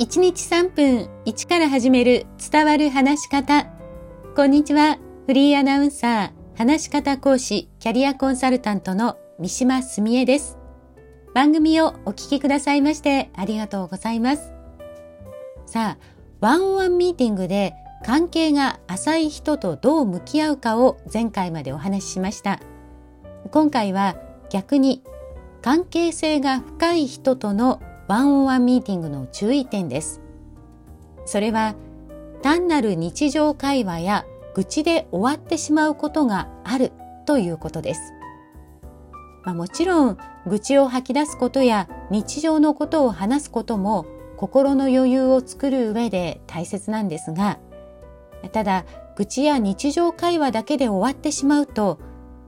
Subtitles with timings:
[0.00, 3.66] 1日3分1から始める伝わる話し方。
[4.34, 4.96] こんにちは。
[5.26, 10.56] フリーアナウンサー、話し方講師、キャリアコンサルタントの三島澄江です。
[11.34, 14.54] 番組をお聞きくださいましてありがとうございます。
[15.66, 15.98] さあ、
[16.40, 22.58] ワンオンワンミーティングで関係が浅い人とどう向き合うかを前回までお話ししました。
[23.50, 24.16] 今回は
[24.48, 25.02] 逆に
[25.60, 30.20] 関係性が深い人とのワンオンワンミーティングの注意点です。
[31.26, 31.76] それは
[32.42, 36.90] 単なる日常会話や愚痴で終わってしまうことがある
[37.24, 38.00] ということです。
[39.44, 47.60] まあ、もちろん愚痴を吐き出すことや日常のことを話すことも心の余裕を作る上で大切なんですが
[48.50, 52.00] ただ愚痴や日常会話だけで終わってしまうと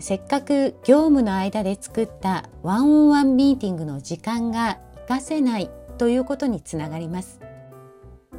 [0.00, 7.40] せっかく業務の間で作ったワンオンワンミーティングの時間がかせないということにつながります。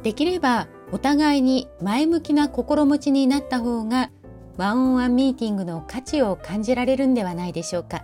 [0.02, 4.10] できればお互いに前向きな心持ちになった方が
[4.56, 8.02] ワンオンワンミーティングの価値を感じられるんではないでしょうか。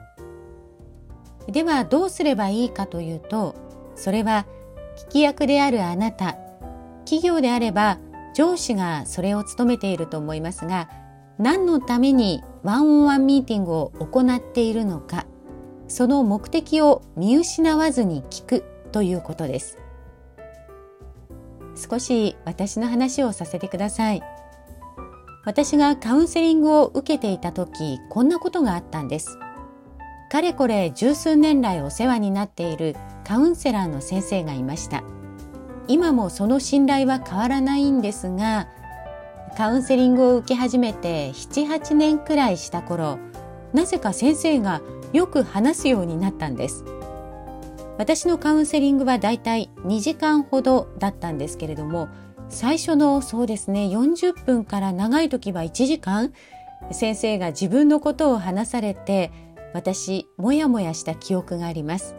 [1.48, 3.54] ではどうすればいいかというと、
[3.96, 4.46] それは
[5.08, 6.36] 聞き役であるあなた、
[7.04, 7.98] 企業であれば
[8.34, 10.88] 上司がそれを務めていると思いますが、
[11.38, 15.26] 何のためにワンオンワンミーティングを行っているのか、
[15.88, 19.78] その目的を見失わずに聞くということです。
[21.76, 24.22] 少し私の話をさせてください。
[25.44, 29.38] 私がカウンセリングを受けていた時、こんなことがあったんです。
[30.30, 35.04] かれこれ十数年来お世話になっているカウンセラーの先生がいました。
[35.86, 38.68] 今もその信頼は変わらないんですが、
[39.56, 43.18] カウンセリングを受け始めて7、8年くらいした頃、
[43.74, 44.80] なぜか先生が
[45.12, 46.84] よく話すようになったんです。
[47.98, 52.08] 私のカウンセリングはだいたい2時間ほどだったんですけれども
[52.48, 56.32] 最初のそうですね40分から長い時は1時間
[56.90, 59.30] 先生が自分のことを話されて
[59.74, 62.16] 私もやもやした記憶があります。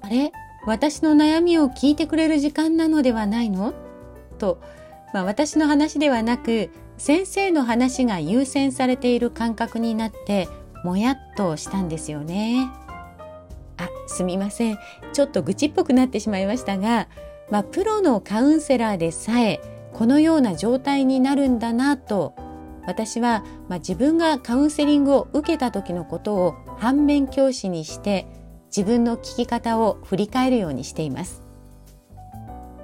[0.00, 0.32] あれ？
[0.66, 3.74] 私の悩みを聞いてくれる時間なのではないの？
[4.38, 4.60] と、
[5.14, 6.70] まあ、私の話ではなく
[7.02, 10.46] 先生の話が優先されている感覚になって
[10.84, 12.70] もやっとしたんですよね。
[13.76, 14.78] あ、すみません。
[15.12, 17.08] ちょっと愚痴っぽくなってしまいましたが、
[17.50, 19.60] まあ、プロのカウンセラーでさえ、
[19.92, 22.36] このような状態になるんだなと、
[22.86, 28.28] 私は、まあ、自分がカウンセリングを受けた時のことを反面教師にして、
[28.66, 31.42] 自分の聞き方を振り返るようにしています。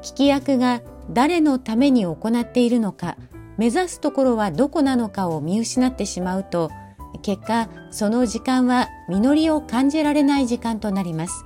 [0.03, 3.17] 聞き役が誰のために行っているのか、
[3.59, 6.71] 目指すところはどこなのかを見失ってしまうと、
[7.23, 11.45] 結果その時間は実りを感じられない時間となります。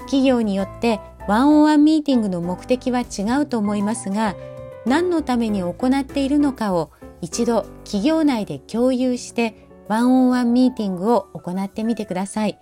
[0.00, 4.36] 企業によってワンオンワンミーティングの目的は違うと思いますが
[4.86, 12.58] 何のために行っているのかを一度企業内で共有してワンオンワンミーティングを行ってみてください。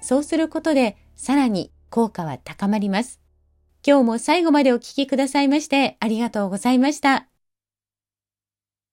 [0.00, 3.20] そうすることでさらに効果は高まります。
[3.86, 7.27] 今日も最後までお聴きくださいましてありがとうございました。